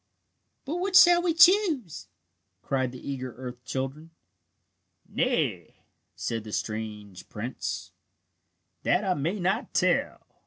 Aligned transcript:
"But 0.65 0.77
which 0.77 0.97
shall 0.97 1.21
we 1.21 1.35
choose?" 1.35 2.07
cried 2.63 2.91
the 2.91 3.07
eager 3.07 3.35
earth 3.37 3.63
children. 3.63 4.09
"Nay," 5.07 5.75
said 6.15 6.43
the 6.43 6.51
strange 6.51 7.29
prince, 7.29 7.91
"that 8.81 9.03
I 9.03 9.13
may 9.13 9.39
not 9.39 9.75
tell. 9.75 10.25